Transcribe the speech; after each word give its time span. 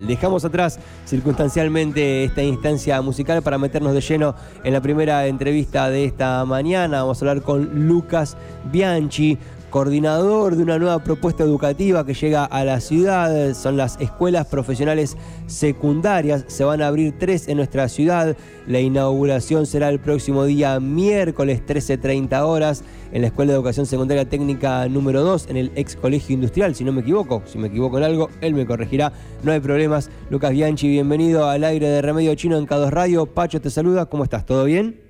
Dejamos 0.00 0.44
atrás 0.44 0.78
circunstancialmente 1.06 2.22
esta 2.22 2.40
instancia 2.40 3.02
musical 3.02 3.42
para 3.42 3.58
meternos 3.58 3.94
de 3.94 4.00
lleno 4.00 4.36
en 4.62 4.72
la 4.72 4.80
primera 4.80 5.26
entrevista 5.26 5.90
de 5.90 6.04
esta 6.04 6.44
mañana. 6.44 7.00
Vamos 7.00 7.20
a 7.20 7.26
hablar 7.26 7.42
con 7.42 7.88
Lucas 7.88 8.36
Bianchi, 8.70 9.36
coordinador 9.70 10.56
de 10.56 10.62
una 10.62 10.78
nueva 10.78 11.02
propuesta 11.02 11.44
educativa 11.44 12.04
que 12.04 12.14
llega 12.14 12.44
a 12.44 12.64
la 12.64 12.80
ciudad. 12.80 13.54
Son 13.54 13.76
las 13.76 14.00
escuelas 14.00 14.46
profesionales 14.46 15.16
secundarias. 15.46 16.44
Se 16.48 16.64
van 16.64 16.82
a 16.82 16.86
abrir 16.86 17.14
tres 17.18 17.48
en 17.48 17.58
nuestra 17.58 17.88
ciudad. 17.88 18.36
La 18.66 18.80
inauguración 18.80 19.66
será 19.66 19.88
el 19.88 20.00
próximo 20.00 20.44
día 20.44 20.80
miércoles 20.80 21.62
13.30 21.66 22.42
horas 22.42 22.84
en 23.12 23.22
la 23.22 23.28
Escuela 23.28 23.52
de 23.52 23.56
Educación 23.56 23.86
Secundaria 23.86 24.28
Técnica 24.28 24.88
número 24.88 25.22
2 25.22 25.48
en 25.48 25.56
el 25.56 25.72
ex 25.74 25.96
Colegio 25.96 26.34
Industrial, 26.34 26.74
si 26.74 26.84
no 26.84 26.92
me 26.92 27.00
equivoco. 27.00 27.42
Si 27.46 27.58
me 27.58 27.68
equivoco 27.68 27.98
en 27.98 28.04
algo, 28.04 28.30
él 28.40 28.54
me 28.54 28.66
corregirá. 28.66 29.12
No 29.42 29.52
hay 29.52 29.60
problemas. 29.60 30.10
Lucas 30.30 30.52
Bianchi, 30.52 30.88
bienvenido 30.88 31.48
al 31.48 31.64
aire 31.64 31.88
de 31.88 32.02
Remedio 32.02 32.34
Chino 32.34 32.56
en 32.56 32.66
K2 32.66 32.90
Radio. 32.90 33.26
Pacho 33.26 33.60
te 33.60 33.70
saluda. 33.70 34.06
¿Cómo 34.06 34.24
estás? 34.24 34.44
¿Todo 34.44 34.64
bien? 34.64 35.07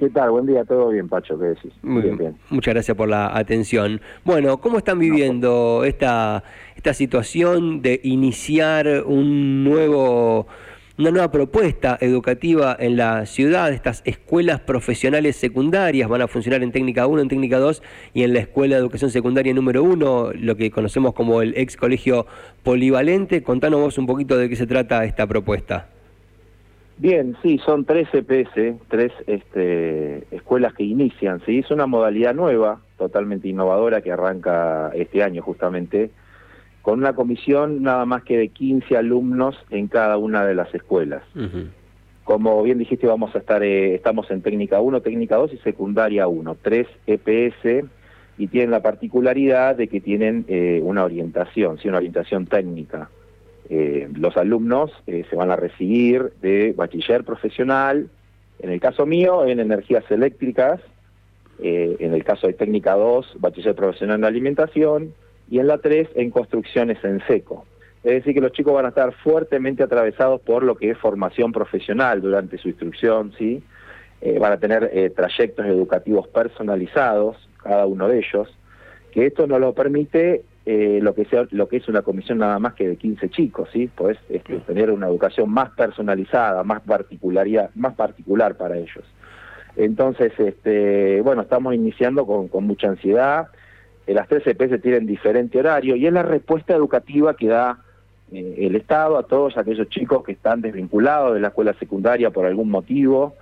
¿Qué 0.00 0.08
tal? 0.08 0.30
Buen 0.30 0.46
día, 0.46 0.64
todo 0.64 0.88
bien, 0.88 1.10
Pacho, 1.10 1.38
¿qué 1.38 1.44
decís? 1.44 1.74
Muy 1.82 2.00
bien, 2.00 2.34
Muchas 2.48 2.72
gracias 2.72 2.96
por 2.96 3.06
la 3.06 3.36
atención. 3.36 4.00
Bueno, 4.24 4.58
¿cómo 4.58 4.78
están 4.78 4.98
viviendo 4.98 5.84
esta, 5.84 6.42
esta 6.74 6.94
situación 6.94 7.82
de 7.82 8.00
iniciar 8.02 9.04
un 9.04 9.62
nuevo, 9.62 10.46
una 10.96 11.10
nueva 11.10 11.30
propuesta 11.30 11.98
educativa 12.00 12.74
en 12.80 12.96
la 12.96 13.26
ciudad? 13.26 13.74
Estas 13.74 14.00
escuelas 14.06 14.60
profesionales 14.60 15.36
secundarias 15.36 16.08
van 16.08 16.22
a 16.22 16.28
funcionar 16.28 16.62
en 16.62 16.72
técnica 16.72 17.06
1, 17.06 17.20
en 17.20 17.28
técnica 17.28 17.58
2 17.58 17.82
y 18.14 18.22
en 18.22 18.32
la 18.32 18.40
escuela 18.40 18.76
de 18.76 18.80
educación 18.80 19.10
secundaria 19.10 19.52
número 19.52 19.82
1, 19.82 20.30
lo 20.32 20.56
que 20.56 20.70
conocemos 20.70 21.12
como 21.12 21.42
el 21.42 21.52
ex 21.58 21.76
colegio 21.76 22.24
polivalente. 22.62 23.42
Contanos 23.42 23.80
vos 23.82 23.98
un 23.98 24.06
poquito 24.06 24.38
de 24.38 24.48
qué 24.48 24.56
se 24.56 24.66
trata 24.66 25.04
esta 25.04 25.26
propuesta. 25.26 25.89
Bien, 27.00 27.34
sí, 27.40 27.58
son 27.64 27.86
tres 27.86 28.08
EPS, 28.12 28.78
tres 28.88 29.10
este, 29.26 30.22
escuelas 30.36 30.74
que 30.74 30.82
inician, 30.82 31.40
¿sí? 31.46 31.60
Es 31.60 31.70
una 31.70 31.86
modalidad 31.86 32.34
nueva, 32.34 32.82
totalmente 32.98 33.48
innovadora, 33.48 34.02
que 34.02 34.12
arranca 34.12 34.90
este 34.94 35.22
año 35.22 35.40
justamente, 35.40 36.10
con 36.82 36.98
una 36.98 37.14
comisión 37.14 37.82
nada 37.82 38.04
más 38.04 38.22
que 38.24 38.36
de 38.36 38.48
15 38.48 38.98
alumnos 38.98 39.56
en 39.70 39.88
cada 39.88 40.18
una 40.18 40.44
de 40.44 40.54
las 40.54 40.74
escuelas. 40.74 41.22
Como 42.24 42.62
bien 42.62 42.76
dijiste, 42.76 43.06
vamos 43.06 43.34
a 43.34 43.38
estar, 43.38 43.62
eh, 43.62 43.94
estamos 43.94 44.30
en 44.30 44.42
técnica 44.42 44.82
1, 44.82 45.00
técnica 45.00 45.36
2 45.36 45.54
y 45.54 45.56
secundaria 45.56 46.28
1, 46.28 46.58
tres 46.60 46.86
EPS, 47.06 47.88
y 48.36 48.48
tienen 48.48 48.70
la 48.70 48.82
particularidad 48.82 49.74
de 49.74 49.88
que 49.88 50.02
tienen 50.02 50.44
eh, 50.48 50.82
una 50.84 51.04
orientación, 51.04 51.78
¿sí? 51.78 51.88
una 51.88 51.96
orientación 51.96 52.44
técnica. 52.44 53.08
Eh, 53.72 54.08
los 54.16 54.36
alumnos 54.36 54.90
eh, 55.06 55.24
se 55.30 55.36
van 55.36 55.52
a 55.52 55.56
recibir 55.56 56.32
de 56.42 56.72
bachiller 56.76 57.22
profesional, 57.22 58.10
en 58.58 58.70
el 58.70 58.80
caso 58.80 59.06
mío, 59.06 59.46
en 59.46 59.60
energías 59.60 60.02
eléctricas, 60.10 60.80
eh, 61.62 61.96
en 62.00 62.12
el 62.12 62.24
caso 62.24 62.48
de 62.48 62.54
técnica 62.54 62.94
2, 62.94 63.36
bachiller 63.38 63.76
profesional 63.76 64.18
en 64.18 64.24
alimentación, 64.24 65.14
y 65.48 65.60
en 65.60 65.68
la 65.68 65.78
3, 65.78 66.08
en 66.16 66.30
construcciones 66.30 66.98
en 67.04 67.24
seco. 67.28 67.64
Es 68.02 68.14
decir, 68.14 68.34
que 68.34 68.40
los 68.40 68.50
chicos 68.52 68.74
van 68.74 68.86
a 68.86 68.88
estar 68.88 69.12
fuertemente 69.12 69.84
atravesados 69.84 70.40
por 70.40 70.64
lo 70.64 70.74
que 70.74 70.90
es 70.90 70.98
formación 70.98 71.52
profesional 71.52 72.20
durante 72.20 72.58
su 72.58 72.68
instrucción, 72.68 73.32
¿sí? 73.38 73.62
van 74.38 74.52
a 74.52 74.58
tener 74.58 75.12
trayectos 75.14 75.64
educativos 75.66 76.28
personalizados, 76.28 77.36
cada 77.62 77.86
uno 77.86 78.06
de 78.08 78.18
ellos, 78.18 78.48
que 79.12 79.26
esto 79.26 79.46
nos 79.46 79.60
lo 79.60 79.74
permite 79.74 80.42
eh, 80.72 81.00
lo 81.02 81.16
que 81.16 81.24
sea, 81.24 81.48
lo 81.50 81.66
que 81.66 81.78
es 81.78 81.88
una 81.88 82.02
comisión 82.02 82.38
nada 82.38 82.60
más 82.60 82.74
que 82.74 82.86
de 82.86 82.94
15 82.94 83.28
chicos, 83.30 83.68
¿sí? 83.72 83.88
Podés 83.88 84.18
este, 84.28 84.58
tener 84.58 84.92
una 84.92 85.08
educación 85.08 85.50
más 85.50 85.70
personalizada, 85.70 86.62
más 86.62 86.80
particularidad, 86.82 87.70
más 87.74 87.94
particular 87.94 88.56
para 88.56 88.76
ellos. 88.76 89.02
Entonces, 89.74 90.32
este, 90.38 91.22
bueno, 91.22 91.42
estamos 91.42 91.74
iniciando 91.74 92.24
con, 92.24 92.46
con 92.46 92.68
mucha 92.68 92.86
ansiedad. 92.86 93.48
Eh, 94.06 94.14
las 94.14 94.28
tres 94.28 94.46
EPS 94.46 94.80
tienen 94.80 95.06
diferente 95.06 95.58
horario 95.58 95.96
y 95.96 96.06
es 96.06 96.12
la 96.12 96.22
respuesta 96.22 96.72
educativa 96.72 97.34
que 97.34 97.48
da 97.48 97.80
eh, 98.30 98.54
el 98.58 98.76
Estado 98.76 99.18
a 99.18 99.24
todos 99.24 99.58
aquellos 99.58 99.88
chicos 99.88 100.22
que 100.22 100.30
están 100.30 100.60
desvinculados 100.60 101.34
de 101.34 101.40
la 101.40 101.48
escuela 101.48 101.74
secundaria 101.80 102.30
por 102.30 102.46
algún 102.46 102.70
motivo, 102.70 103.34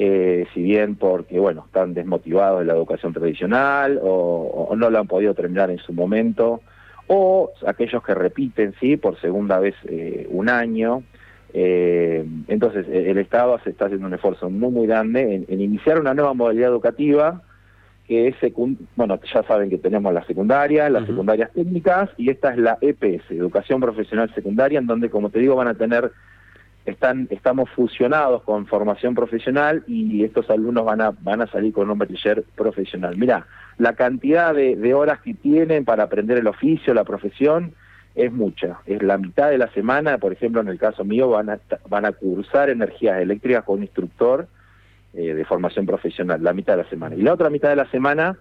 eh, 0.00 0.46
si 0.54 0.62
bien 0.62 0.94
porque, 0.94 1.40
bueno, 1.40 1.64
están 1.66 1.92
desmotivados 1.92 2.60
de 2.60 2.66
la 2.66 2.74
educación 2.74 3.12
tradicional 3.12 3.98
o, 4.00 4.72
no 4.76 4.90
lo 4.90 4.98
han 5.00 5.08
podido 5.08 5.34
terminar 5.34 5.72
en 5.72 5.78
su 5.78 5.92
momento, 5.92 6.60
o 7.08 7.50
aquellos 7.66 8.04
que 8.04 8.14
repiten, 8.14 8.74
sí, 8.78 8.96
por 8.96 9.20
segunda 9.20 9.58
vez 9.58 9.74
eh, 9.88 10.28
un 10.30 10.48
año. 10.48 11.02
Eh, 11.52 12.24
entonces, 12.46 12.86
el 12.88 13.18
Estado 13.18 13.58
se 13.64 13.70
está 13.70 13.86
haciendo 13.86 14.06
un 14.06 14.14
esfuerzo 14.14 14.48
muy, 14.48 14.70
muy 14.70 14.86
grande 14.86 15.44
en, 15.48 15.60
iniciar 15.60 15.98
una 15.98 16.14
nueva 16.14 16.32
modalidad 16.32 16.70
educativa 16.70 17.42
que 18.06 18.28
es, 18.28 18.36
bueno, 18.94 19.18
ya 19.34 19.42
saben 19.42 19.68
que 19.68 19.78
tenemos 19.78 20.14
la 20.14 20.24
secundaria, 20.24 20.88
las 20.88 21.06
secundarias 21.06 21.50
técnicas, 21.52 22.08
y 22.16 22.30
esta 22.30 22.52
es 22.52 22.58
la 22.58 22.78
EPS, 22.80 23.32
Educación 23.32 23.80
Profesional 23.80 24.32
Secundaria, 24.32 24.78
en 24.78 24.86
donde, 24.86 25.10
como 25.10 25.28
te 25.28 25.40
digo, 25.40 25.56
van 25.56 25.68
a 25.68 25.74
tener 25.74 26.12
están, 26.90 27.28
estamos 27.30 27.68
fusionados 27.70 28.42
con 28.42 28.66
formación 28.66 29.14
profesional 29.14 29.84
y 29.86 30.24
estos 30.24 30.48
alumnos 30.50 30.84
van 30.84 31.00
a, 31.00 31.10
van 31.10 31.42
a 31.42 31.46
salir 31.46 31.72
con 31.72 31.90
un 31.90 31.98
bachiller 31.98 32.44
profesional. 32.54 33.16
Mira, 33.16 33.46
la 33.78 33.94
cantidad 33.94 34.54
de, 34.54 34.94
horas 34.94 35.20
que 35.20 35.34
tienen 35.34 35.84
para 35.84 36.04
aprender 36.04 36.38
el 36.38 36.46
oficio, 36.46 36.94
la 36.94 37.04
profesión, 37.04 37.74
es 38.14 38.32
mucha. 38.32 38.80
Es 38.86 39.02
la 39.02 39.18
mitad 39.18 39.50
de 39.50 39.58
la 39.58 39.68
semana, 39.68 40.18
por 40.18 40.32
ejemplo, 40.32 40.60
en 40.60 40.68
el 40.68 40.78
caso 40.78 41.04
mío, 41.04 41.28
van 41.28 41.50
a, 41.50 41.60
van 41.88 42.04
a 42.04 42.12
cursar 42.12 42.70
energías 42.70 43.20
eléctricas 43.20 43.64
con 43.64 43.76
un 43.76 43.82
instructor 43.84 44.48
eh, 45.14 45.34
de 45.34 45.44
formación 45.44 45.86
profesional, 45.86 46.42
la 46.42 46.52
mitad 46.52 46.76
de 46.76 46.82
la 46.82 46.88
semana. 46.90 47.14
Y 47.14 47.22
la 47.22 47.34
otra 47.34 47.50
mitad 47.50 47.68
de 47.68 47.76
la 47.76 47.90
semana 47.90 48.36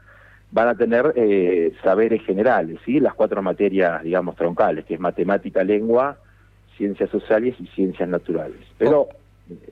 van 0.52 0.69
a 0.69 0.75
tener 0.75 1.14
eh, 1.16 1.74
saberes 1.84 2.24
generales, 2.24 2.79
¿sí? 2.85 3.00
las 3.00 3.14
cuatro 3.14 3.41
materias, 3.41 4.02
digamos, 4.02 4.35
troncales, 4.35 4.85
que 4.85 4.96
es 4.96 5.00
matemática, 5.00 5.64
lengua, 5.64 6.18
ciencias 6.78 7.10
sociales 7.10 7.56
y 7.60 7.68
ciencias 7.68 8.08
naturales. 8.08 8.60
Pero, 8.78 9.10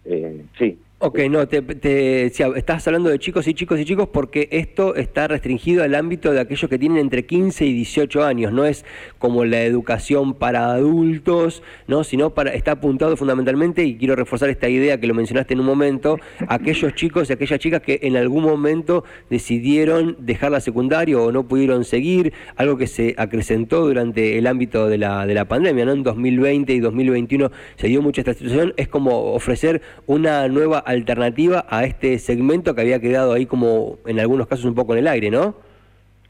eh, 0.06 0.46
sí, 0.58 0.80
Ok, 0.97 1.19
no, 1.29 1.45
te, 1.45 1.61
te, 1.61 2.28
estás 2.28 2.88
hablando 2.88 3.09
de 3.09 3.19
chicos 3.19 3.45
y 3.50 3.53
chicos 3.53 3.78
y 3.81 3.83
chicos 3.83 4.07
porque 4.13 4.47
esto 4.51 4.95
está 4.95 5.28
restringido 5.28 5.83
al 5.83 5.94
ámbito 5.94 6.31
de 6.31 6.39
aquellos 6.39 6.69
que 6.69 6.79
tienen 6.79 7.00
entre 7.00 7.25
15 7.25 7.66
y 7.66 7.73
18 7.73 8.23
años, 8.23 8.53
no 8.53 8.63
es 8.63 8.85
como 9.19 9.44
la 9.44 9.63
educación 9.63 10.35
para 10.35 10.72
adultos, 10.72 11.63
no, 11.88 12.06
sino 12.06 12.29
para 12.29 12.53
está 12.53 12.72
apuntado 12.72 13.17
fundamentalmente 13.17 13.83
y 13.83 13.97
quiero 13.97 14.16
reforzar 14.16 14.50
esta 14.50 14.69
idea 14.69 14.97
que 14.97 15.06
lo 15.06 15.13
mencionaste 15.13 15.53
en 15.53 15.59
un 15.59 15.66
momento, 15.66 16.17
aquellos 16.47 16.95
chicos 16.95 17.29
y 17.29 17.33
aquellas 17.33 17.59
chicas 17.59 17.81
que 17.81 18.00
en 18.03 18.16
algún 18.16 18.45
momento 18.45 19.03
decidieron 19.29 20.16
dejar 20.19 20.51
la 20.51 20.62
secundaria 20.62 21.19
o 21.19 21.29
no 21.33 21.45
pudieron 21.45 21.83
seguir, 21.83 22.31
algo 22.56 22.77
que 22.77 22.88
se 22.88 23.16
acrecentó 23.17 23.85
durante 23.85 24.38
el 24.38 24.47
ámbito 24.47 24.88
de 24.88 24.97
la 24.97 25.27
de 25.27 25.33
la 25.33 25.44
pandemia, 25.44 25.83
¿no? 25.83 25.91
En 25.91 26.03
2020 26.03 26.73
y 26.73 26.79
2021 26.79 27.51
se 27.75 27.88
dio 27.89 28.01
mucha 28.01 28.22
esta 28.22 28.33
situación, 28.33 28.73
es 28.77 28.88
como 28.88 29.33
ofrecer 29.33 29.81
una 30.06 30.47
nueva 30.47 30.84
alternativa 30.85 31.66
a 31.69 31.85
este 31.85 32.18
segmento 32.19 32.75
que 32.75 32.81
había 32.81 33.00
quedado 33.00 33.34
ahí 33.34 33.46
como 33.46 33.97
en 34.06 34.19
algunos 34.19 34.47
casos 34.47 34.66
un 34.66 34.75
poco 34.75 34.94
en 34.94 35.00
el 35.00 35.07
aire, 35.07 35.29
¿no? 35.31 35.56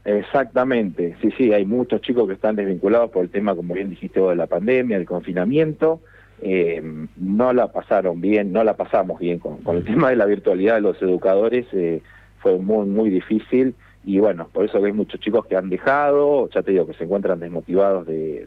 Exactamente, 0.04 1.16
sí, 1.20 1.30
sí, 1.36 1.52
hay 1.52 1.64
muchos 1.64 2.00
chicos 2.00 2.28
que 2.28 2.34
están 2.34 2.54
desvinculados 2.54 3.10
por 3.10 3.24
el 3.24 3.30
tema, 3.30 3.56
como 3.56 3.74
bien 3.74 3.90
dijiste 3.90 4.20
vos, 4.20 4.30
de 4.30 4.36
la 4.36 4.46
pandemia, 4.46 4.98
del 4.98 5.06
confinamiento, 5.06 6.00
eh, 6.40 6.80
no 7.16 7.52
la 7.52 7.72
pasaron 7.72 8.20
bien, 8.20 8.52
no 8.52 8.62
la 8.62 8.76
pasamos 8.76 9.18
bien 9.18 9.40
con, 9.40 9.58
el 9.76 9.84
tema 9.84 10.10
de 10.10 10.16
la 10.16 10.26
virtualidad 10.26 10.76
de 10.76 10.80
los 10.82 11.02
educadores, 11.02 11.66
eh, 11.72 12.02
fue 12.38 12.56
muy, 12.58 12.86
muy 12.86 13.10
difícil 13.10 13.74
y 14.04 14.20
bueno, 14.20 14.48
por 14.52 14.64
eso 14.64 14.82
hay 14.84 14.92
muchos 14.92 15.18
chicos 15.18 15.44
que 15.46 15.56
han 15.56 15.68
dejado, 15.68 16.48
ya 16.50 16.62
te 16.62 16.70
digo, 16.70 16.86
que 16.86 16.94
se 16.94 17.02
encuentran 17.02 17.40
desmotivados 17.40 18.06
de, 18.06 18.46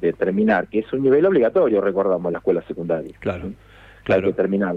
de, 0.00 0.12
terminar, 0.12 0.68
que 0.68 0.78
es 0.78 0.92
un 0.92 1.02
nivel 1.02 1.26
obligatorio, 1.26 1.80
recordamos, 1.80 2.30
la 2.30 2.38
escuela 2.38 2.62
secundaria. 2.68 3.12
Claro, 3.18 3.50
claro. 4.04 4.28
que 4.28 4.34
terminar. 4.34 4.76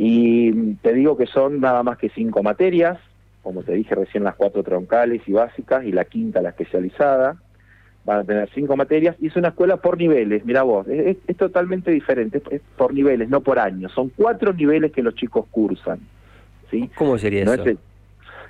Y 0.00 0.74
te 0.74 0.94
digo 0.94 1.16
que 1.16 1.26
son 1.26 1.60
nada 1.60 1.82
más 1.82 1.98
que 1.98 2.08
cinco 2.10 2.44
materias, 2.44 3.00
como 3.42 3.64
te 3.64 3.72
dije 3.72 3.96
recién 3.96 4.22
las 4.22 4.36
cuatro 4.36 4.62
troncales 4.62 5.22
y 5.26 5.32
básicas 5.32 5.84
y 5.84 5.90
la 5.90 6.04
quinta 6.04 6.40
la 6.40 6.50
especializada. 6.50 7.36
Van 8.04 8.20
a 8.20 8.24
tener 8.24 8.48
cinco 8.54 8.76
materias 8.76 9.16
y 9.18 9.26
es 9.26 9.34
una 9.34 9.48
escuela 9.48 9.78
por 9.78 9.98
niveles, 9.98 10.44
mira 10.44 10.62
vos, 10.62 10.86
es, 10.86 11.18
totalmente 11.36 11.90
diferente, 11.90 12.40
es 12.50 12.62
por 12.76 12.94
niveles, 12.94 13.28
no 13.28 13.40
por 13.40 13.58
años. 13.58 13.90
Son 13.92 14.10
cuatro 14.10 14.52
niveles 14.52 14.92
que 14.92 15.02
los 15.02 15.16
chicos 15.16 15.46
cursan. 15.50 15.98
¿sí? 16.70 16.88
¿Cómo 16.94 17.18
sería 17.18 17.42
eso? 17.42 17.64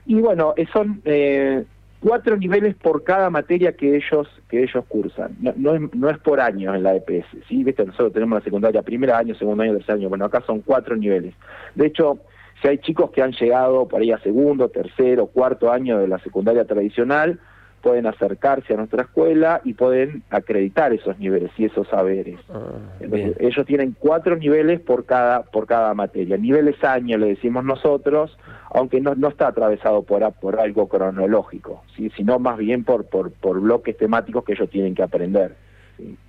y 0.05 0.15
bueno, 0.17 0.55
son 0.71 1.01
eh, 1.07 1.65
cuatro 2.01 2.37
niveles 2.37 2.75
por 2.77 3.05
cada 3.05 3.31
materia 3.31 3.73
que 3.73 3.97
ellos 3.97 4.29
que 4.49 4.63
ellos 4.63 4.85
cursan. 4.89 5.37
No, 5.41 5.53
no, 5.57 5.75
es, 5.75 5.95
no 5.95 6.11
es 6.11 6.19
por 6.19 6.41
año 6.41 6.75
en 6.75 6.83
la 6.83 6.95
EPS, 6.97 7.27
¿sí? 7.49 7.65
¿Viste? 7.65 7.85
Nosotros 7.85 8.13
tenemos 8.13 8.39
la 8.39 8.45
secundaria 8.45 8.83
primer 8.83 9.11
año, 9.11 9.35
segundo 9.35 9.63
año, 9.63 9.75
tercer 9.75 9.97
año. 9.97 10.09
Bueno, 10.09 10.25
acá 10.25 10.43
son 10.47 10.61
cuatro 10.61 10.97
niveles. 10.97 11.35
De 11.75 11.87
hecho, 11.87 12.19
si 12.61 12.69
hay 12.69 12.79
chicos 12.79 13.11
que 13.11 13.23
han 13.23 13.33
llegado 13.33 13.87
por 13.87 14.01
ahí 14.01 14.13
a 14.13 14.19
segundo, 14.19 14.69
tercero, 14.69 15.27
cuarto 15.27 15.71
año 15.71 15.99
de 15.99 16.09
la 16.09 16.19
secundaria 16.19 16.65
tradicional, 16.65 17.39
pueden 17.83 18.07
acercarse 18.07 18.75
a 18.75 18.77
nuestra 18.77 19.03
escuela 19.03 19.61
y 19.65 19.75
pueden 19.75 20.23
acreditar 20.31 20.93
esos 20.93 21.19
niveles 21.19 21.51
y 21.57 21.67
esos 21.67 21.89
saberes. 21.89 22.39
Ah, 22.51 22.79
ellos 23.01 23.67
tienen 23.67 23.97
cuatro 23.99 24.37
niveles 24.37 24.81
por 24.81 25.05
cada, 25.05 25.43
por 25.43 25.67
cada 25.67 25.95
materia. 25.95 26.37
Niveles 26.37 26.83
año 26.85 27.19
le 27.19 27.29
decimos 27.29 27.65
nosotros, 27.65 28.37
aunque 28.71 29.01
no, 29.01 29.15
no 29.15 29.29
está 29.29 29.49
atravesado 29.49 30.03
por, 30.03 30.31
por 30.35 30.61
algo 30.61 30.89
cronológico, 30.89 31.83
¿sí? 31.97 32.11
sino 32.17 32.39
más 32.39 32.59
bien 32.59 32.85
por, 32.85 33.07
por, 33.07 33.33
por 33.33 33.61
bloques 33.61 33.97
temáticos 33.97 34.45
que 34.45 34.53
ellos 34.53 34.71
tienen 34.71 34.95
que 34.95 35.03
aprender. 35.03 35.68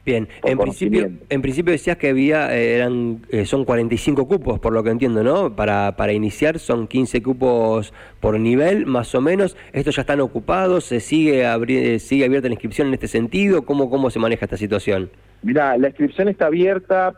Bien, 0.06 0.28
en 0.44 0.58
principio, 0.58 1.12
en 1.30 1.42
principio 1.42 1.72
decías 1.72 1.98
que 1.98 2.10
había, 2.10 2.56
eh, 2.58 2.76
eran, 2.76 3.20
eh, 3.30 3.46
son 3.46 3.64
45 3.64 4.28
cupos, 4.28 4.60
por 4.60 4.74
lo 4.74 4.84
que 4.84 4.90
entiendo, 4.90 5.24
¿no? 5.24 5.56
Para, 5.56 5.96
para 5.96 6.14
iniciar 6.14 6.58
son 6.58 6.88
15 6.88 7.22
cupos 7.22 7.94
por 8.20 8.40
nivel, 8.40 8.86
más 8.88 9.14
o 9.14 9.22
menos. 9.22 9.56
¿Estos 9.72 9.96
ya 9.98 10.02
están 10.02 10.20
ocupados? 10.22 10.86
¿Se 10.86 11.00
sigue, 11.00 11.44
eh, 11.44 12.00
sigue 12.00 12.26
abierta 12.26 12.48
la 12.48 12.54
inscripción 12.54 12.88
en 12.88 12.96
este 12.96 13.08
sentido? 13.08 13.66
¿Cómo, 13.66 13.90
cómo 13.90 14.10
se 14.10 14.20
maneja 14.20 14.46
esta 14.46 14.58
situación? 14.58 15.12
Mira, 15.44 15.78
la 15.78 15.90
inscripción 15.90 16.28
está 16.28 16.48
abierta. 16.48 17.14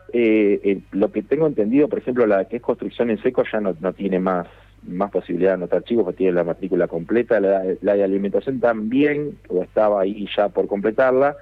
lo 0.92 1.12
que 1.12 1.22
tengo 1.22 1.46
entendido, 1.46 1.88
por 1.88 1.98
ejemplo, 1.98 2.26
la 2.26 2.44
que 2.44 2.56
es 2.56 2.62
construcción 2.62 3.10
en 3.10 3.22
seco 3.22 3.42
ya 3.50 3.60
no, 3.60 3.74
no 3.80 3.92
tiene 3.94 4.18
más 4.18 4.46
más 4.86 5.10
posibilidad 5.10 5.50
de 5.50 5.54
anotar 5.54 5.84
chicos, 5.84 6.04
porque 6.04 6.18
tiene 6.18 6.32
la 6.32 6.44
matrícula 6.44 6.88
completa, 6.88 7.40
la, 7.40 7.62
de 7.62 8.04
alimentación 8.04 8.60
también, 8.60 9.38
o 9.48 9.62
estaba 9.62 10.02
ahí 10.02 10.26
ya 10.36 10.48
por 10.48 10.66
completarla, 10.66 11.36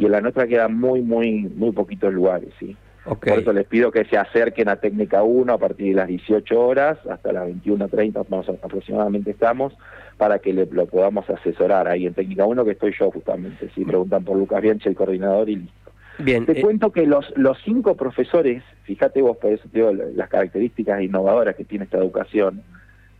y 0.00 0.04
en 0.04 0.12
la 0.12 0.20
nuestra 0.20 0.46
quedan 0.46 0.78
muy, 0.78 1.02
muy, 1.02 1.42
muy 1.54 1.72
poquitos 1.72 2.12
lugares, 2.12 2.48
¿sí? 2.58 2.76
Por 3.04 3.38
eso 3.38 3.52
les 3.52 3.66
pido 3.66 3.92
que 3.92 4.04
se 4.04 4.18
acerquen 4.18 4.68
a 4.68 4.76
Técnica 4.76 5.22
1 5.22 5.52
a 5.52 5.58
partir 5.58 5.88
de 5.88 5.94
las 5.94 6.08
18 6.08 6.60
horas, 6.60 6.98
hasta 7.08 7.32
las 7.32 7.46
21.30 7.48 8.28
más 8.28 8.48
aproximadamente 8.48 9.30
estamos, 9.30 9.74
para 10.16 10.40
que 10.40 10.52
le, 10.52 10.66
lo 10.66 10.86
podamos 10.86 11.28
asesorar 11.30 11.86
ahí 11.86 12.06
en 12.06 12.14
Técnica 12.14 12.44
1, 12.46 12.64
que 12.64 12.72
estoy 12.72 12.92
yo 12.98 13.10
justamente, 13.12 13.70
si 13.74 13.84
preguntan 13.84 14.24
por 14.24 14.36
Lucas 14.36 14.60
Bianchi, 14.60 14.88
el 14.88 14.96
coordinador, 14.96 15.48
y 15.48 15.56
listo. 15.56 15.92
Bien, 16.18 16.46
te 16.46 16.58
eh, 16.58 16.62
cuento 16.62 16.90
que 16.90 17.06
los, 17.06 17.32
los 17.36 17.58
cinco 17.62 17.94
profesores, 17.94 18.62
fíjate 18.84 19.22
vos, 19.22 19.36
por 19.36 19.52
eso 19.52 19.68
te 19.70 19.78
digo 19.78 19.92
las 19.92 20.28
características 20.28 21.02
innovadoras 21.02 21.54
que 21.54 21.64
tiene 21.64 21.84
esta 21.84 21.98
educación, 21.98 22.62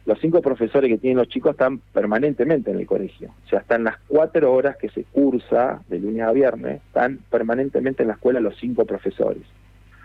los 0.06 0.20
cinco 0.20 0.40
profesores 0.40 0.88
que 0.88 0.98
tienen 0.98 1.18
los 1.18 1.28
chicos 1.28 1.52
están 1.52 1.78
permanentemente 1.92 2.70
en 2.70 2.78
el 2.78 2.86
colegio. 2.86 3.34
O 3.44 3.48
sea, 3.48 3.58
están 3.58 3.84
las 3.84 3.96
cuatro 4.06 4.52
horas 4.52 4.76
que 4.76 4.88
se 4.88 5.02
cursa 5.04 5.82
de 5.88 5.98
lunes 5.98 6.22
a 6.22 6.32
viernes, 6.32 6.80
están 6.86 7.18
permanentemente 7.28 8.02
en 8.02 8.08
la 8.08 8.14
escuela 8.14 8.38
los 8.38 8.56
cinco 8.56 8.84
profesores. 8.84 9.42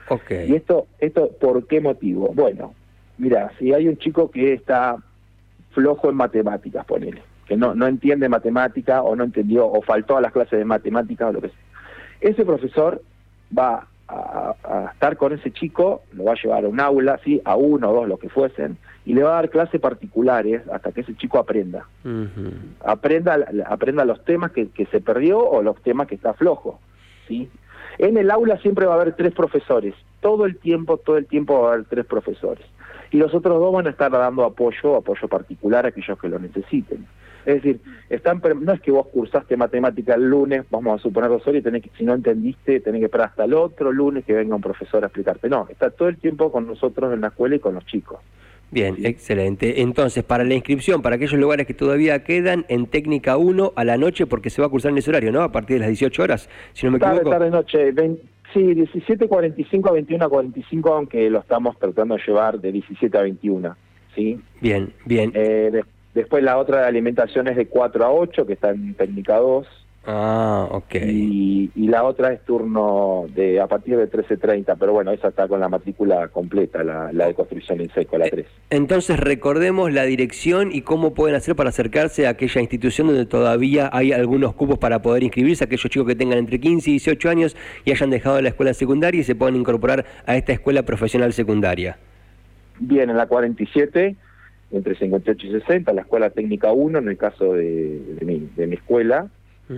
Okay. 0.09 0.51
¿Y 0.51 0.55
esto, 0.55 0.87
esto 0.99 1.29
por 1.39 1.67
qué 1.67 1.79
motivo? 1.79 2.31
Bueno, 2.33 2.73
mira, 3.19 3.51
si 3.59 3.73
hay 3.73 3.87
un 3.87 3.97
chico 3.97 4.31
que 4.31 4.53
está 4.53 4.97
flojo 5.71 6.09
en 6.09 6.15
matemáticas, 6.15 6.83
ponele, 6.85 7.21
que 7.45 7.55
no, 7.55 7.75
no 7.75 7.85
entiende 7.87 8.27
matemática 8.27 9.03
o 9.03 9.15
no 9.15 9.23
entendió 9.23 9.67
o 9.67 9.81
faltó 9.83 10.17
a 10.17 10.21
las 10.21 10.33
clases 10.33 10.57
de 10.57 10.65
matemáticas 10.65 11.29
o 11.29 11.33
lo 11.33 11.41
que 11.41 11.49
sea, 11.49 11.57
ese 12.21 12.43
profesor 12.43 13.01
va 13.57 13.87
a, 14.11 14.91
estar 14.93 15.17
con 15.17 15.33
ese 15.33 15.51
chico, 15.51 16.03
lo 16.13 16.25
va 16.25 16.33
a 16.33 16.41
llevar 16.41 16.65
a 16.65 16.67
un 16.67 16.79
aula, 16.79 17.19
¿sí? 17.23 17.41
a 17.45 17.55
uno 17.55 17.89
o 17.89 17.93
dos, 17.93 18.07
lo 18.07 18.17
que 18.17 18.29
fuesen, 18.29 18.77
y 19.05 19.13
le 19.13 19.23
va 19.23 19.31
a 19.31 19.35
dar 19.41 19.49
clases 19.49 19.79
particulares 19.79 20.61
hasta 20.71 20.91
que 20.91 21.01
ese 21.01 21.15
chico 21.15 21.39
aprenda. 21.39 21.87
aprenda, 22.85 23.37
aprenda 23.65 24.05
los 24.05 24.23
temas 24.25 24.51
que, 24.51 24.69
que, 24.69 24.85
se 24.87 25.01
perdió 25.01 25.39
o 25.39 25.61
los 25.61 25.81
temas 25.81 26.07
que 26.07 26.15
está 26.15 26.33
flojo. 26.33 26.79
¿sí? 27.27 27.49
En 27.97 28.17
el 28.17 28.31
aula 28.31 28.57
siempre 28.57 28.85
va 28.85 28.93
a 28.93 29.01
haber 29.01 29.13
tres 29.15 29.33
profesores, 29.33 29.95
todo 30.19 30.45
el 30.45 30.57
tiempo, 30.57 30.97
todo 30.97 31.17
el 31.17 31.25
tiempo 31.25 31.61
va 31.61 31.69
a 31.69 31.73
haber 31.73 31.85
tres 31.85 32.05
profesores. 32.05 32.65
Y 33.11 33.17
los 33.17 33.33
otros 33.33 33.59
dos 33.59 33.73
van 33.73 33.87
a 33.87 33.89
estar 33.89 34.11
dando 34.11 34.45
apoyo, 34.45 34.95
apoyo 34.95 35.27
particular 35.27 35.85
a 35.85 35.89
aquellos 35.89 36.17
que 36.19 36.29
lo 36.29 36.39
necesiten. 36.39 37.05
Es 37.45 37.55
decir, 37.55 37.79
están, 38.09 38.41
no 38.61 38.73
es 38.73 38.81
que 38.81 38.91
vos 38.91 39.07
cursaste 39.07 39.57
matemática 39.57 40.15
el 40.15 40.29
lunes, 40.29 40.65
vamos 40.69 40.99
a 40.99 41.03
suponer 41.03 41.29
dos 41.29 41.45
horas, 41.47 41.61
y 41.61 41.63
tenés 41.63 41.83
que, 41.83 41.89
si 41.97 42.03
no 42.03 42.13
entendiste, 42.13 42.79
tenés 42.79 42.99
que 42.99 43.05
esperar 43.05 43.29
hasta 43.29 43.45
el 43.45 43.53
otro 43.53 43.91
lunes 43.91 44.25
que 44.25 44.33
venga 44.33 44.55
un 44.55 44.61
profesor 44.61 45.03
a 45.03 45.07
explicarte. 45.07 45.49
No, 45.49 45.67
está 45.69 45.89
todo 45.89 46.07
el 46.09 46.17
tiempo 46.17 46.51
con 46.51 46.67
nosotros 46.67 47.13
en 47.13 47.21
la 47.21 47.27
escuela 47.27 47.55
y 47.55 47.59
con 47.59 47.75
los 47.75 47.85
chicos. 47.85 48.19
Bien, 48.71 48.95
excelente. 49.05 49.81
Entonces, 49.81 50.23
para 50.23 50.45
la 50.45 50.53
inscripción, 50.53 51.01
para 51.01 51.17
aquellos 51.17 51.39
lugares 51.39 51.67
que 51.67 51.73
todavía 51.73 52.23
quedan, 52.23 52.65
en 52.69 52.85
técnica 52.85 53.35
1 53.35 53.73
a 53.75 53.83
la 53.83 53.97
noche, 53.97 54.27
porque 54.27 54.49
se 54.49 54.61
va 54.61 54.67
a 54.67 54.69
cursar 54.69 54.91
en 54.91 54.99
ese 54.99 55.09
horario, 55.09 55.31
¿no? 55.31 55.41
A 55.41 55.51
partir 55.51 55.75
de 55.75 55.79
las 55.81 55.89
18 55.89 56.23
horas, 56.23 56.49
si 56.71 56.85
no 56.85 56.93
me 56.93 56.97
equivoco. 56.97 57.29
Tarde, 57.29 57.51
tarde, 57.51 57.51
noche. 57.51 57.93
sí, 58.53 58.59
17.45 58.59 59.89
a 59.89 60.29
21.45, 60.29 60.95
aunque 60.95 61.29
lo 61.29 61.39
estamos 61.39 61.77
tratando 61.77 62.15
de 62.15 62.21
llevar 62.25 62.61
de 62.61 62.71
17 62.71 63.17
a 63.17 63.21
21. 63.23 63.75
¿sí? 64.15 64.39
Bien, 64.61 64.93
bien. 65.05 65.31
Eh, 65.33 65.69
Después 65.71 66.00
la 66.41 66.57
otra 66.57 66.81
de 66.81 66.87
alimentación 66.87 67.47
es 67.47 67.55
de 67.55 67.67
4 67.67 68.05
a 68.05 68.11
8, 68.11 68.45
que 68.45 68.53
está 68.53 68.71
en 68.71 68.93
técnica 68.95 69.37
2. 69.37 69.67
Ah, 70.05 70.67
ok. 70.71 70.95
Y, 70.95 71.69
la 71.75 72.03
otra 72.05 72.31
es 72.31 72.41
turno 72.45 73.25
de 73.35 73.59
a 73.59 73.67
partir 73.67 73.97
de 73.97 74.09
13.30, 74.09 74.77
pero 74.79 74.93
bueno, 74.93 75.11
esa 75.11 75.27
está 75.27 75.47
con 75.47 75.59
la 75.59 75.67
matrícula 75.67 76.29
completa, 76.29 76.83
la, 76.83 77.11
de 77.11 77.33
construcción 77.33 77.81
en 77.81 77.91
seco, 77.93 78.17
la 78.17 78.29
3. 78.29 78.45
Eh, 78.45 78.49
entonces 78.69 79.19
recordemos 79.19 79.91
la 79.91 80.03
dirección 80.03 80.71
y 80.71 80.81
cómo 80.81 81.13
pueden 81.13 81.35
hacer 81.35 81.55
para 81.55 81.69
acercarse 81.69 82.25
a 82.25 82.31
aquella 82.31 82.61
institución 82.61 83.07
donde 83.07 83.25
todavía 83.25 83.89
hay 83.91 84.13
algunos 84.13 84.53
cupos 84.53 84.79
para 84.79 85.01
poder 85.01 85.23
inscribirse, 85.23 85.65
aquellos 85.65 85.89
chicos 85.91 86.07
que 86.07 86.15
tengan 86.15 86.39
entre 86.39 86.59
15 86.59 86.89
y 86.89 86.93
18 86.93 87.29
años 87.29 87.57
y 87.83 87.91
hayan 87.91 88.09
dejado 88.09 88.41
la 88.41 88.49
escuela 88.49 88.73
secundaria 88.73 89.21
y 89.21 89.23
se 89.23 89.35
puedan 89.35 89.55
incorporar 89.55 90.05
a 90.25 90.35
esta 90.37 90.53
escuela 90.53 90.83
profesional 90.83 91.33
secundaria. 91.33 91.97
Bien, 92.79 93.09
en 93.09 93.17
la 93.17 93.27
47 93.27 94.15
entre 94.71 94.95
58 94.95 95.47
y 95.47 95.51
60, 95.51 95.93
la 95.93 96.01
Escuela 96.01 96.29
Técnica 96.29 96.71
1, 96.71 96.99
en 96.99 97.07
el 97.07 97.17
caso 97.17 97.53
de, 97.53 98.17
mi, 98.21 98.49
de 98.55 98.67
mi 98.67 98.75
escuela, 98.75 99.27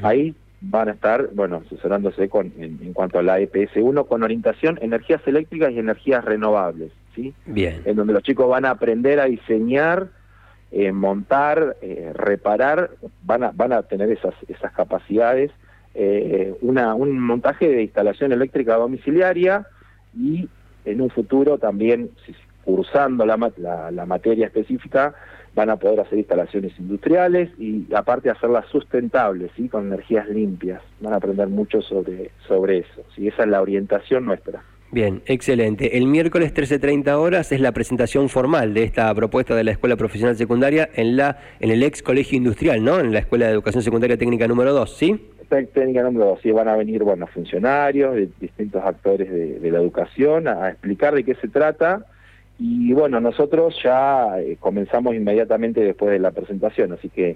ahí 0.02 0.36
van 0.62 0.88
a 0.88 0.92
estar, 0.94 1.30
bueno, 1.34 1.62
asesorándose 1.66 2.30
con, 2.30 2.54
en, 2.58 2.94
cuanto 2.94 3.20
a 3.20 3.24
la 3.24 3.40
EPS 3.40 3.76
1 3.76 4.06
con 4.06 4.24
orientación 4.24 4.80
energías 4.82 5.22
eléctricas 5.28 5.72
y 5.72 5.80
energías 5.80 6.24
renovables, 6.24 6.92
¿sí? 7.16 7.34
Bien. 7.46 7.82
En 7.86 7.98
donde 7.98 8.14
los 8.14 8.24
chicos 8.24 8.48
van 8.48 8.66
a 8.66 8.72
aprender 8.72 9.20
a 9.20 9.26
diseñar, 9.26 10.08
eh, 10.72 10.92
montar, 10.92 11.76
eh, 11.82 12.12
reparar, 12.16 12.92
van 13.24 13.44
a, 13.44 13.52
van 13.52 13.74
a 13.74 13.84
tener 13.84 14.10
esas, 14.10 14.34
esas 14.48 14.72
capacidades, 14.72 15.52
eh, 15.96 16.56
una, 16.62 16.96
un 16.96 17.20
montaje 17.20 17.68
de 17.68 17.84
instalación 17.84 18.32
eléctrica 18.32 18.76
domiciliaria 18.76 19.68
y 20.18 20.48
en 20.86 21.02
un 21.02 21.10
futuro 21.10 21.58
también, 21.58 22.10
si 22.26 22.34
cursando 22.64 23.26
la, 23.26 23.38
la, 23.92 24.06
materia 24.06 24.48
específica 24.48 25.14
van 25.54 25.70
a 25.70 25.78
poder 25.78 26.00
hacer 26.00 26.18
instalaciones 26.18 26.74
industriales 26.80 27.50
y 27.60 27.86
aparte 27.94 28.30
hacerlas 28.30 28.66
sustentables, 28.68 29.52
¿sí? 29.56 29.70
con 29.70 29.88
energías 29.88 30.28
limpias. 30.28 30.82
Van 31.00 31.14
a 31.14 31.18
aprender 31.18 31.48
mucho 31.48 31.82
sobre, 31.82 32.32
sobre 32.48 32.80
eso. 32.80 33.04
¿sí? 33.16 33.28
Esa 33.28 33.44
es 33.44 33.50
la 33.50 33.62
orientación 33.62 34.26
nuestra. 34.26 34.64
Bien, 34.92 35.24
excelente. 35.26 35.98
El 35.98 36.06
miércoles 36.06 36.54
13.30 36.54 37.14
horas 37.14 37.52
es 37.52 37.60
la 37.60 37.72
presentación 37.72 38.30
formal 38.30 38.76
de 38.76 38.84
esta 38.84 39.14
propuesta 39.16 39.56
de 39.56 39.64
la 39.64 39.72
Escuela 39.72 39.96
Profesional 39.96 40.36
Secundaria 40.36 40.88
en, 40.94 41.18
la, 41.18 41.40
en 41.60 41.72
el 41.72 41.82
ex 41.82 42.04
Colegio 42.04 42.38
Industrial, 42.38 42.84
¿no? 42.84 43.00
En 43.00 43.12
la 43.12 43.20
Escuela 43.20 43.48
de 43.48 43.54
Educación 43.54 43.82
Secundaria 43.82 44.18
Técnica 44.18 44.48
número 44.48 44.72
2, 44.72 44.96
¿sí? 44.96 45.30
Técnica 45.50 46.04
número 46.04 46.26
2, 46.26 46.42
sí, 46.42 46.52
van 46.52 46.68
a 46.68 46.76
venir, 46.76 47.04
bueno, 47.04 47.28
funcionarios, 47.28 48.16
distintos 48.40 48.84
actores 48.84 49.32
de, 49.32 49.60
de 49.60 49.72
la 49.72 49.80
educación 49.80 50.48
a 50.48 50.70
explicar 50.70 51.14
de 51.16 51.24
qué 51.24 51.36
se 51.36 51.48
trata 51.48 52.06
y 52.66 52.94
bueno, 52.94 53.20
nosotros 53.20 53.76
ya 53.84 54.40
eh, 54.40 54.56
comenzamos 54.58 55.14
inmediatamente 55.16 55.82
después 55.82 56.14
de 56.14 56.20
la 56.20 56.32
presentación, 56.32 56.94
así 56.94 57.10
que 57.10 57.36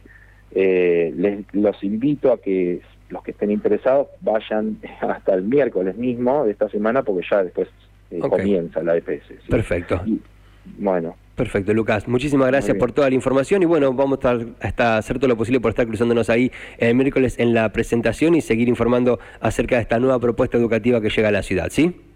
eh, 0.51 1.13
les, 1.17 1.43
los 1.51 1.83
invito 1.83 2.31
a 2.31 2.39
que 2.39 2.79
los 3.09 3.23
que 3.23 3.31
estén 3.31 3.51
interesados 3.51 4.07
vayan 4.21 4.77
hasta 5.01 5.33
el 5.33 5.43
miércoles 5.43 5.97
mismo 5.97 6.45
de 6.45 6.51
esta 6.51 6.69
semana 6.69 7.03
porque 7.03 7.27
ya 7.29 7.43
después 7.43 7.67
eh, 8.09 8.19
comienza 8.19 8.81
la 8.81 8.95
EPS. 8.95 9.49
Perfecto. 9.49 10.01
bueno. 10.77 11.17
Perfecto, 11.35 11.73
Lucas. 11.73 12.07
Muchísimas 12.07 12.47
gracias 12.47 12.77
por 12.77 12.93
toda 12.93 13.09
la 13.09 13.15
información 13.15 13.61
y 13.61 13.65
bueno, 13.65 13.91
vamos 13.91 14.19
a 14.23 14.31
estar 14.31 14.47
hasta 14.61 14.97
hacer 14.97 15.19
todo 15.19 15.27
lo 15.27 15.35
posible 15.35 15.59
por 15.59 15.71
estar 15.71 15.85
cruzándonos 15.85 16.29
ahí 16.29 16.53
el 16.77 16.95
miércoles 16.95 17.37
en 17.37 17.53
la 17.53 17.73
presentación 17.73 18.33
y 18.33 18.39
seguir 18.39 18.69
informando 18.69 19.19
acerca 19.41 19.75
de 19.75 19.81
esta 19.81 19.99
nueva 19.99 20.19
propuesta 20.19 20.57
educativa 20.57 21.01
que 21.01 21.09
llega 21.09 21.27
a 21.27 21.31
la 21.33 21.43
ciudad, 21.43 21.67
¿sí? 21.69 22.06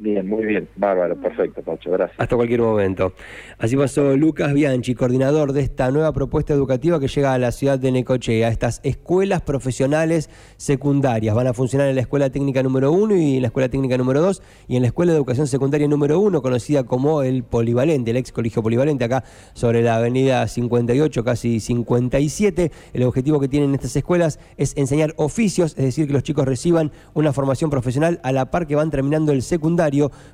Bien, 0.00 0.28
muy 0.28 0.46
bien, 0.46 0.68
bárbaro, 0.76 1.20
perfecto, 1.20 1.60
Pacho, 1.60 1.90
gracias. 1.90 2.20
Hasta 2.20 2.36
cualquier 2.36 2.60
momento. 2.60 3.14
Así 3.58 3.76
pasó 3.76 4.16
Lucas 4.16 4.54
Bianchi, 4.54 4.94
coordinador 4.94 5.52
de 5.52 5.62
esta 5.62 5.90
nueva 5.90 6.12
propuesta 6.12 6.54
educativa 6.54 7.00
que 7.00 7.08
llega 7.08 7.32
a 7.32 7.38
la 7.38 7.50
ciudad 7.50 7.80
de 7.80 7.90
Necochea, 7.90 8.48
estas 8.48 8.80
escuelas 8.84 9.42
profesionales 9.42 10.30
secundarias. 10.56 11.34
Van 11.34 11.48
a 11.48 11.52
funcionar 11.52 11.88
en 11.88 11.96
la 11.96 12.02
Escuela 12.02 12.30
Técnica 12.30 12.62
número 12.62 12.92
1 12.92 13.16
y 13.16 13.36
en 13.36 13.42
la 13.42 13.48
Escuela 13.48 13.68
Técnica 13.68 13.98
número 13.98 14.20
2 14.20 14.40
y 14.68 14.76
en 14.76 14.82
la 14.82 14.88
Escuela 14.88 15.10
de 15.10 15.18
Educación 15.18 15.48
Secundaria 15.48 15.88
número 15.88 16.20
1, 16.20 16.42
conocida 16.42 16.84
como 16.84 17.22
el 17.22 17.42
Polivalente, 17.42 18.12
el 18.12 18.18
ex 18.18 18.30
colegio 18.30 18.62
Polivalente, 18.62 19.04
acá 19.04 19.24
sobre 19.54 19.82
la 19.82 19.96
avenida 19.96 20.46
58, 20.46 21.24
casi 21.24 21.58
57. 21.58 22.70
El 22.92 23.02
objetivo 23.02 23.40
que 23.40 23.48
tienen 23.48 23.74
estas 23.74 23.96
escuelas 23.96 24.38
es 24.58 24.76
enseñar 24.76 25.14
oficios, 25.16 25.74
es 25.76 25.84
decir, 25.86 26.06
que 26.06 26.12
los 26.12 26.22
chicos 26.22 26.46
reciban 26.46 26.92
una 27.14 27.32
formación 27.32 27.68
profesional 27.68 28.20
a 28.22 28.30
la 28.30 28.52
par 28.52 28.68
que 28.68 28.76
van 28.76 28.92
terminando 28.92 29.32
el 29.32 29.42
secundario 29.42 29.87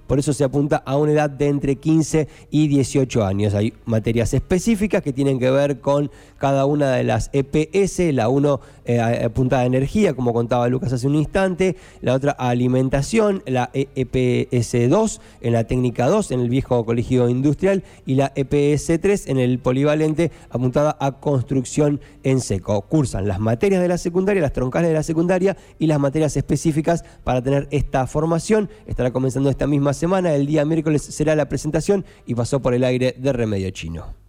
por 0.07 0.19
eso 0.19 0.33
se 0.33 0.45
apunta 0.45 0.83
a 0.85 0.97
una 0.97 1.13
edad 1.13 1.31
de 1.31 1.49
entre 1.49 1.77
15 1.77 2.29
y 2.51 2.69
18 2.69 3.25
años. 3.25 3.55
Hay 3.55 3.73
materias 3.85 4.35
específicas 4.35 5.03
que 5.03 5.13
tienen 5.13 5.39
que 5.39 5.51
ver 5.51 5.81
con 5.81 6.11
cada 6.39 6.67
una 6.67 6.93
de 6.93 7.05
las 7.05 7.31
EPS, 7.33 8.13
la 8.13 8.29
uno 8.29 8.61
eh, 8.85 9.01
apuntada 9.01 9.63
a 9.63 9.67
energía, 9.67 10.15
como 10.15 10.33
contaba 10.33 10.69
Lucas 10.69 10.93
hace 10.93 11.07
un 11.07 11.15
instante, 11.15 11.77
la 12.03 12.15
otra 12.15 12.37
a 12.39 12.51
alimentación, 12.51 13.43
la 13.47 13.71
EPS 13.73 14.91
2 14.91 15.21
en 15.41 15.53
la 15.53 15.65
técnica 15.65 16.07
2 16.07 16.33
en 16.33 16.41
el 16.41 16.49
viejo 16.49 16.85
colegio 16.85 17.29
industrial 17.29 17.83
y 18.05 18.17
la 18.17 18.33
EPS 18.35 19.01
3 19.01 19.29
en 19.29 19.39
el 19.39 19.59
polivalente 19.59 20.31
apuntada 20.51 20.97
a 21.01 21.13
construcción 21.13 22.01
en 22.23 22.41
seco. 22.41 22.83
Cursan 22.83 23.27
las 23.27 23.41
materias 23.41 23.81
de 23.81 23.89
la 23.89 23.99
secundaria, 23.99 24.43
las 24.43 24.53
troncales 24.53 24.89
de 24.89 24.95
la 24.95 25.03
secundaria 25.03 25.57
y 25.79 25.87
las 25.87 25.99
materias 25.99 26.37
específicas 26.37 27.05
para 27.25 27.43
tener 27.43 27.69
esta 27.71 28.07
formación. 28.07 28.69
Estará 28.87 29.13
comenzando 29.13 29.44
esta 29.51 29.67
misma 29.67 29.93
semana, 29.93 30.35
el 30.35 30.47
día 30.47 30.65
miércoles 30.65 31.03
será 31.03 31.35
la 31.35 31.49
presentación 31.49 32.05
y 32.27 32.35
pasó 32.35 32.61
por 32.61 32.75
el 32.75 32.85
aire 32.85 33.15
de 33.19 33.33
Remedio 33.33 33.71
Chino. 33.71 34.24